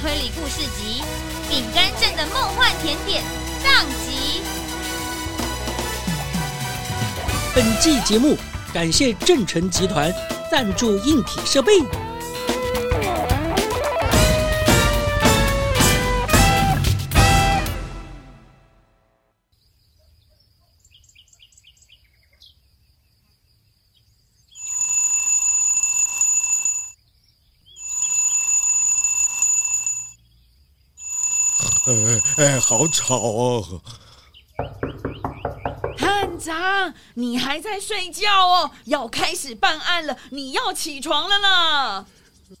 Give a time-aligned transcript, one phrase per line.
[0.00, 1.02] 推理故事集
[1.48, 3.22] 《饼干镇的梦幻甜点》
[3.62, 4.42] 上集。
[7.54, 8.36] 本季节目
[8.72, 10.12] 感谢正成集团
[10.50, 11.72] 赞助硬体设备。
[31.90, 33.82] 哎哎，好吵哦！
[35.98, 38.70] 探长，你还在睡觉哦？
[38.84, 42.06] 要开始办案了，你要起床了呢。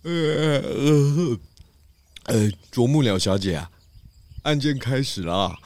[0.02, 1.38] 呃呃
[2.24, 3.70] 呃，啄木鸟小姐啊，
[4.42, 5.56] 案件开始了，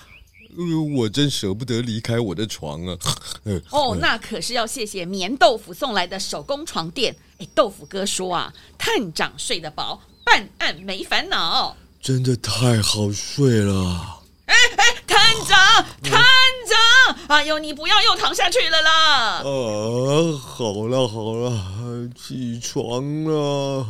[0.57, 2.99] 呃，我真舍不得离开我的床啊。
[3.45, 7.17] 呃、哦，那可是要谢谢棉豆腐送来的手工床垫。
[7.39, 11.75] 哎，豆腐哥说啊，探长睡得饱，办案没烦恼。
[12.05, 14.21] 真的太好睡了！
[14.45, 15.57] 哎哎，探长，
[16.03, 16.23] 探
[16.69, 19.39] 长，哎呦，你不要又躺下去了啦！
[19.39, 19.43] 啊，
[20.39, 23.87] 好了好了，起床了。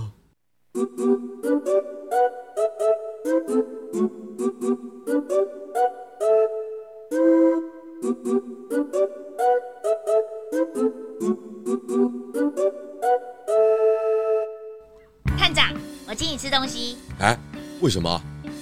[15.36, 15.74] 探长，
[16.06, 16.96] 我请你吃东西。
[17.18, 17.36] 哎。
[17.84, 18.18] 为什么？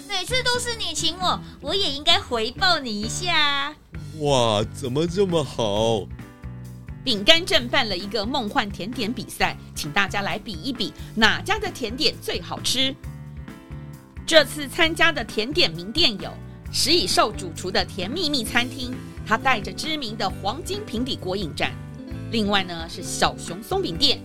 [0.09, 3.73] 每次都是你请我，我也应该回报你一下。
[4.19, 6.05] 哇，怎么这么好？
[7.05, 12.93] 饼干镇办了一个梦幻甜点比赛，请大家来比一比哪家的甜点最好吃。
[14.27, 16.29] 这次参加的甜点名店有
[16.73, 18.93] 食蚁兽主厨的甜蜜蜜餐厅，
[19.25, 21.71] 它带着知名的黄金平底锅引战。
[22.33, 24.21] 另外呢是小熊松饼店，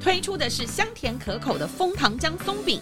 [0.00, 2.80] 推出的是香甜可口的枫糖浆松饼。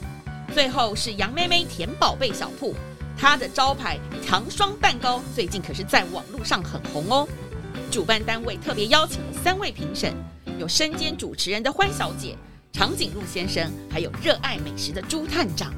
[0.59, 2.75] 最后是杨妹妹甜宝贝小铺，
[3.17, 7.29] 它的招牌糖霜蛋糕最近可是在网络上很红哦。
[7.93, 10.13] 主办单位特别邀请了三位评审，
[10.59, 12.37] 有身兼主持人的欢小姐、
[12.73, 15.73] 长颈鹿先生，还有热爱美食的朱探长。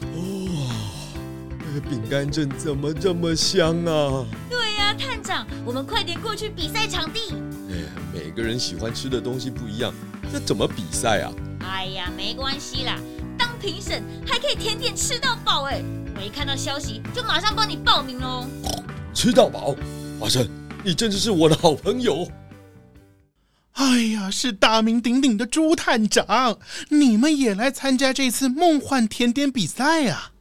[0.00, 4.24] 哇、哦，饼干镇怎么这么香啊？
[4.48, 7.34] 对呀、啊，探长，我们快点过去比赛场地。
[7.68, 7.76] 哎，
[8.14, 9.92] 每个人喜欢吃的东西不一样，
[10.32, 11.30] 这怎么比赛啊？
[11.60, 12.98] 哎呀，没关系啦。
[13.62, 15.80] 当评审还可以甜点吃到饱哎！
[16.16, 18.44] 我一看到消息就马上帮你报名喽。
[19.14, 19.76] 吃到饱，
[20.18, 20.48] 华生，
[20.82, 22.28] 你真的是我的好朋友。
[23.74, 26.58] 哎呀，是大名鼎鼎的朱探长，
[26.88, 30.32] 你们也来参加这次梦幻甜点比赛啊？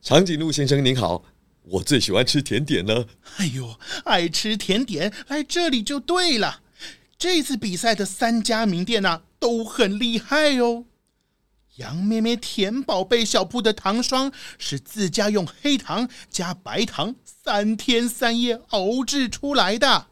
[0.00, 1.22] 长颈鹿先生您好，
[1.64, 3.06] 我最喜欢吃甜点了。
[3.36, 6.60] 哎呦，爱吃甜点来这里就对了。
[7.18, 10.86] 这次比赛的三家名店啊，都很厉害哦。
[11.76, 20.08] 杨咩咩甜宝贝小铺的糖霜是自家用黑糖加白糖三天三夜熬制出来的，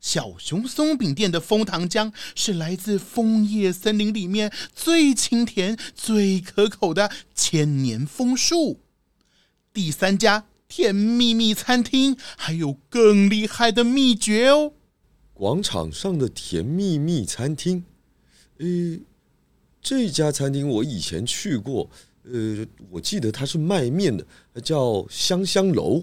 [0.00, 8.82] 小熊松饼店的枫糖浆是来自枫叶森林里面最清甜、最可口的千年枫树。
[9.72, 14.74] 第三家甜蜜蜜餐厅还有更厉害的秘诀哦！
[15.32, 17.84] 广场上的甜蜜蜜餐厅，
[18.58, 19.00] 诶。
[19.86, 21.88] 这家餐厅我以前去过，
[22.24, 24.26] 呃，我记得它是卖面的，
[24.60, 26.02] 叫香香楼。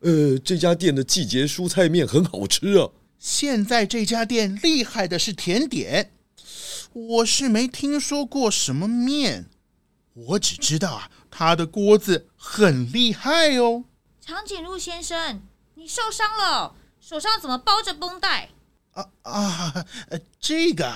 [0.00, 2.88] 呃，这家店的季节蔬菜面很好吃啊。
[3.18, 6.12] 现在这家店厉害的是甜点，
[6.94, 9.44] 我是没听说过什么面，
[10.14, 13.84] 我只知道啊，它的锅子很厉害哦。
[14.22, 15.42] 长颈鹿先生，
[15.74, 18.48] 你受伤了，手上怎么包着绷带？
[18.92, 19.86] 啊啊，
[20.38, 20.86] 这个，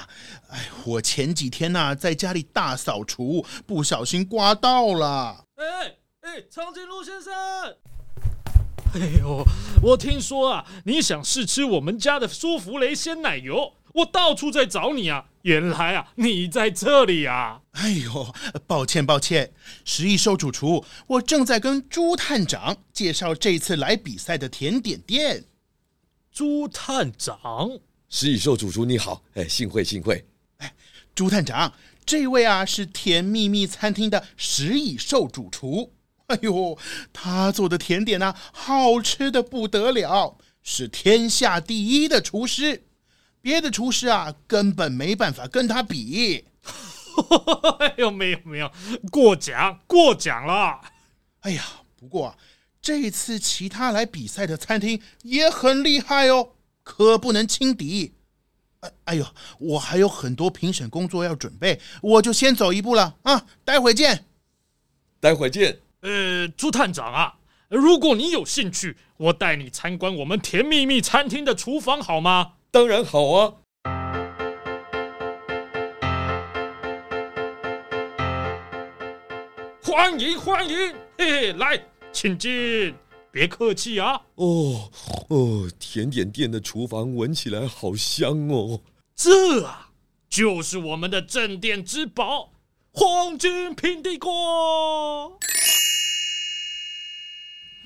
[0.50, 5.44] 哎，我前几天呐、啊、在家里大扫除，不小心刮到了。
[5.56, 7.32] 哎哎，长颈鹿先生，
[8.94, 9.42] 哎呦，
[9.82, 17.62] 我听说啊，你想试吃我们家的舒芙蕾鲜奶油，我到处在找你啊，原来啊你在这里啊。
[17.72, 18.34] 哎呦，
[18.66, 19.52] 抱歉抱歉，
[19.86, 25.44] 十亿兽主厨，我正在跟朱探长介绍这次来比赛的甜点店。
[26.36, 27.78] 猪探长，
[28.10, 30.22] 食蚁兽主厨你好，哎，幸会幸会。
[30.58, 30.74] 哎，
[31.14, 31.72] 朱探长，
[32.04, 35.94] 这位啊是甜蜜蜜餐厅的食蚁兽主厨。
[36.26, 36.76] 哎呦，
[37.10, 42.84] 他做的甜点呢、啊，好吃的不得了，是天下第一的厨师，
[43.40, 46.44] 别的厨师啊根本没办法跟他比。
[47.80, 48.70] 哎呦，没有没有，
[49.10, 50.82] 过奖过奖了。
[51.40, 51.64] 哎呀，
[51.98, 52.36] 不过啊。
[52.86, 56.50] 这次其他来比赛的餐厅也很厉害哦，
[56.84, 58.14] 可不能轻敌。
[58.78, 59.26] 哎哎呦，
[59.58, 64.26] 我还有很多评审工作要准备，我就先走一步了啊，待会见。
[65.18, 65.80] 待会儿见。
[66.02, 67.38] 呃，朱探长啊，
[67.68, 72.52] 如果你有兴趣，我带你参观我们甜蜜蜜餐厅的厨房好吗？
[72.70, 73.54] 当然好啊。
[79.82, 81.84] 欢迎欢迎，嘿嘿，来，
[82.16, 82.94] 请进，
[83.30, 84.22] 别客气啊。
[84.36, 84.90] 哦
[85.28, 88.80] 哦，甜点店的厨房闻起来好香哦。
[89.14, 89.90] 这啊，
[90.30, 92.54] 就是我们的镇店之宝——
[92.90, 95.38] 黄金平底锅。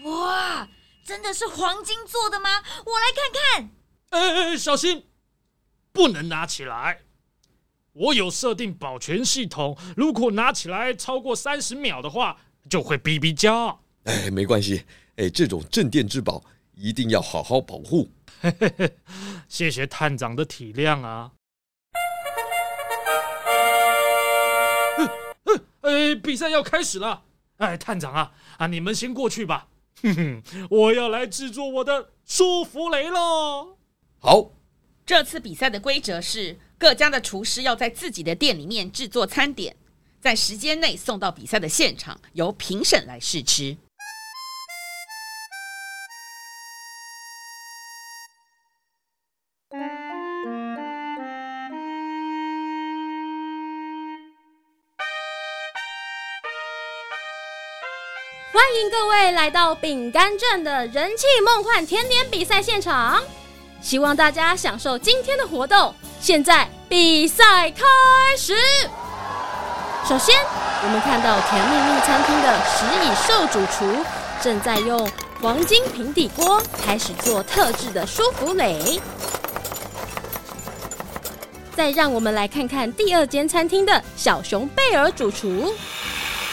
[0.05, 0.69] 哇，
[1.05, 2.63] 真的是黄金做的吗？
[2.87, 3.71] 我来看看。
[4.11, 5.07] 哎哎，小心，
[5.91, 7.01] 不能拿起来。
[7.95, 12.41] 我有设定保全系统，如果拿起来超过三十秒的话，
[12.71, 13.83] 就会哔哔叫。
[14.05, 14.85] 哎，没关系，
[15.17, 16.43] 哎，这种镇店之宝
[16.75, 18.11] 一定要好好保护。
[18.41, 18.97] 嘿嘿嘿，
[19.49, 21.33] 谢谢探长的体谅啊。
[25.83, 27.23] 哎，比赛要开始了。
[27.59, 29.69] 哎，探长啊，啊，你们先过去吧。
[30.03, 33.77] 哼哼，我要来制作我的舒芙蕾喽。
[34.19, 34.53] 好，
[35.05, 36.59] 这次比赛的规则是。
[36.79, 39.77] 各家的厨师要在自己的店里面制作餐点，
[40.19, 43.77] 在时间内送到比赛的现场，由评审来试吃。
[58.91, 63.23] 各位来到饼干镇的人气梦幻甜点比赛现场，
[63.81, 65.95] 希望大家享受今天的活动。
[66.21, 67.85] 现在比赛开
[68.37, 68.57] 始。
[70.09, 70.35] 首先，
[70.83, 74.05] 我们看到甜蜜蜜餐厅的食蚁兽主厨
[74.43, 75.09] 正在用
[75.41, 79.01] 黄金平底锅开始做特制的舒芙蕾。
[81.77, 85.73] 再让我们来看看第二间餐厅的小熊贝尔主厨，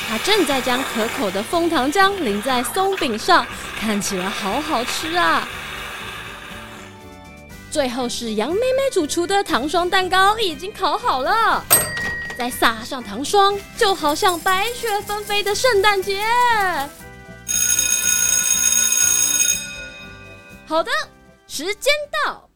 [0.08, 3.46] 他正在将可口的枫糖浆淋在松饼上，
[3.78, 5.46] 看起来好好吃啊！
[7.70, 11.62] 最后是杨妹妹主厨的糖霜蛋糕已经烤好了，
[12.38, 16.24] 再撒上糖霜，就好像白雪纷飞的圣诞节。
[20.66, 20.90] 好的，
[21.48, 21.94] 时间
[22.26, 22.50] 到，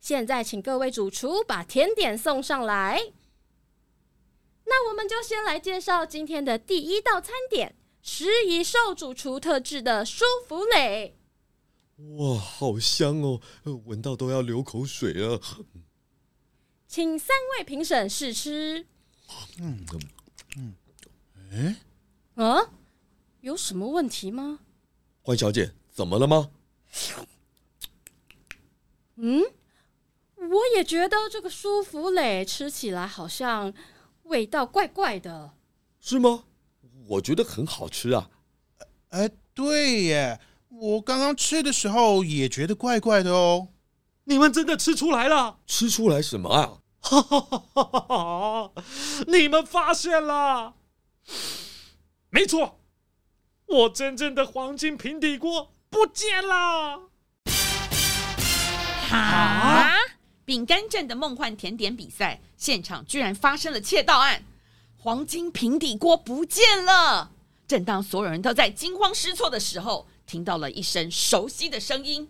[0.00, 3.00] 现在请各位主厨把甜点送上来。
[4.72, 11.18] 那我们就先来介绍今天的第一道餐点——食蚁兽主厨特制的舒芙蕾。
[12.16, 13.38] 哇，好香哦！
[13.84, 15.38] 闻到都要流口水了。
[16.88, 18.86] 请三位评审试吃。
[19.58, 19.84] 嗯
[20.56, 20.74] 嗯，
[21.52, 22.70] 哎，啊，
[23.42, 24.60] 有什么问题吗？
[25.20, 26.50] 欢小姐，怎么了吗？
[29.16, 29.42] 嗯，
[30.36, 33.72] 我也觉得这个舒芙蕾吃起来好像
[34.32, 35.52] 味道怪怪的。
[36.00, 36.44] 是吗？
[37.06, 38.30] 我觉得很好吃啊。
[39.10, 40.40] 哎，对耶。
[40.70, 43.68] 我刚刚吃的时候也觉得怪怪的哦。
[44.24, 45.58] 你们真的吃出来了？
[45.66, 46.78] 吃出来什么啊？
[47.00, 48.72] 哈哈哈哈哈！
[49.26, 50.74] 你们发现了？
[52.30, 52.80] 没错，
[53.66, 57.10] 我真正的黄金平底锅不见了。
[59.10, 60.01] 啊！
[60.44, 64.42] 饼干镇的梦幻甜点比赛现场居然发生了窃盗案，
[64.96, 67.30] 黄金平底锅不见了。
[67.68, 72.28] 正当所有人都在惊慌失措的时候，听到了一声熟悉的声音：“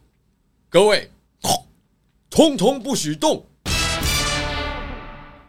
[0.68, 1.10] 各位，
[2.28, 3.46] 通通不许动！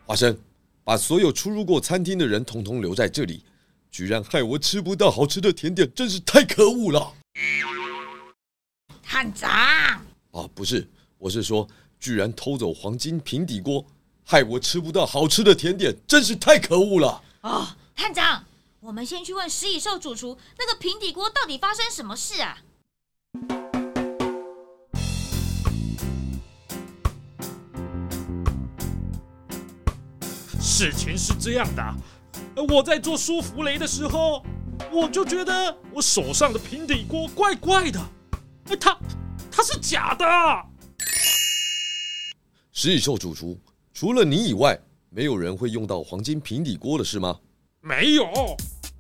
[0.05, 0.38] 花生，
[0.86, 3.43] 把所有出入过餐厅的人通通留在这里，
[3.91, 7.13] 居然害我吃不到好吃的甜点，真是太可恶了！”
[9.03, 9.51] 探长
[10.32, 11.67] 啊，不是，我是说，
[12.03, 13.86] 居然偷走黄金平底锅，
[14.25, 17.24] 害我吃不到好吃的甜点，真是太可恶了！
[17.39, 18.43] 哦，探长。
[18.81, 22.57] 我们先去问食蚁兽主厨，那个平底锅到底发生什么事啊？
[30.60, 31.95] 事情是这样的，
[32.67, 34.43] 我在做舒芙蕾的时候，
[34.91, 37.98] 我就觉得我手上的平底锅怪怪的，
[38.77, 39.00] 它
[39.50, 40.25] 它是假的。
[42.83, 43.57] 食蚁兽主厨，
[43.93, 44.77] 除了你以外，
[45.09, 47.39] 没有人会用到黄金平底锅的是吗？
[47.79, 48.25] 没有。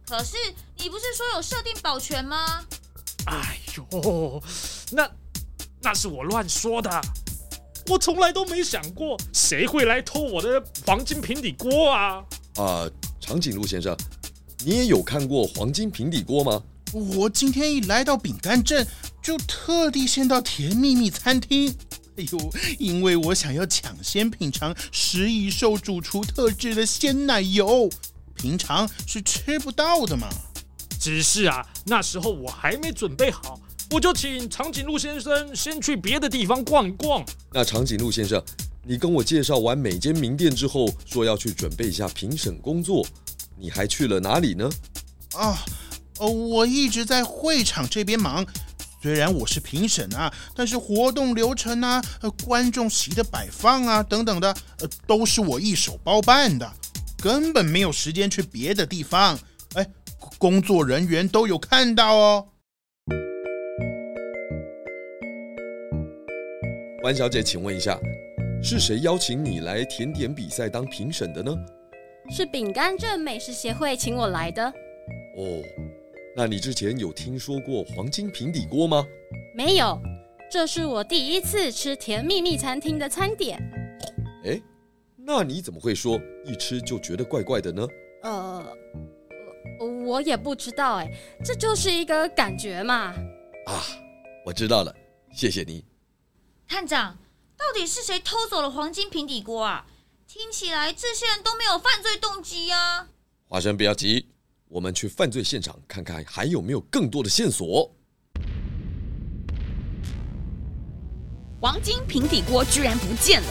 [0.07, 0.37] 可是
[0.77, 2.63] 你不是说有设定保全吗？
[3.25, 4.41] 哎呦，
[4.89, 5.11] 那
[5.81, 6.89] 那是我乱说的，
[7.89, 12.23] 我从来都没想过谁会来偷我的黄金平底锅啊！
[12.55, 13.93] 啊、呃，长颈鹿先生，
[14.63, 16.63] 你也有看过黄金平底锅吗？
[17.17, 18.87] 我今天一来到饼干镇，
[19.21, 21.75] 就特地先到甜蜜蜜餐厅。
[22.17, 27.89] 哎呦，因为我想要抢先品尝食蚁兽主厨特制的鲜奶油。
[28.35, 30.27] 平常是吃不到的嘛。
[30.99, 33.59] 只是啊，那时候我还没准备好，
[33.91, 37.25] 我就请长颈鹿先生先去别的地方逛一逛。
[37.51, 38.41] 那长颈鹿先生，
[38.85, 43.05] 你跟我介绍完每间名店之后，说要去准备一下评审工作，
[43.57, 44.69] 你还去了哪里呢？
[45.33, 45.57] 啊，
[46.19, 48.45] 哦，我一直在会场这边忙。
[49.03, 56.71] 虽然我是评审啊，但是活动流程啊、呃、观众席的摆放啊等等的，呃，都是我一手包办的，
[57.21, 59.37] 根本没有时间去别的地方。
[59.73, 59.85] 哎，
[60.37, 62.47] 工作人员都有看到哦。
[67.01, 67.99] 关小姐，请问一下，
[68.63, 71.53] 是谁邀请你来甜点比赛当评审的呢？
[72.31, 74.63] 是饼干镇美食协会请我来的。
[74.63, 75.82] 哦。
[76.35, 79.05] 那你之前有听说过黄金平底锅吗？
[79.55, 80.01] 没有，
[80.51, 83.61] 这是我第一次吃甜蜜蜜餐厅的餐点。
[84.43, 84.59] 哎，
[85.15, 87.87] 那你怎么会说一吃就觉得怪怪的呢？
[88.23, 88.65] 呃，
[90.07, 91.07] 我也不知道哎，
[91.45, 93.13] 这就是一个感觉嘛。
[93.67, 93.83] 啊，
[94.43, 94.95] 我知道了，
[95.31, 95.85] 谢谢你。
[96.67, 97.15] 探长，
[97.55, 99.85] 到底是谁偷走了黄金平底锅啊？
[100.27, 103.07] 听起来这些人都没有犯罪动机呀。
[103.47, 104.32] 花生，不要急。
[104.73, 107.93] 我们去犯罪现场看看，还有没有更多的线索。
[111.61, 113.47] 黄金平底锅居然不见了，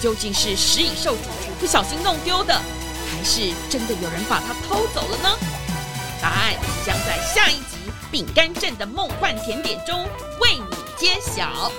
[0.00, 1.28] 究竟是食蚁兽主
[1.60, 5.28] 不小心弄丢的，还是真的有人把它偷走了呢？
[6.22, 6.54] 答案
[6.86, 7.76] 将在下一集
[8.10, 10.02] 《饼干镇的梦幻甜点》中
[10.40, 11.70] 为你揭晓。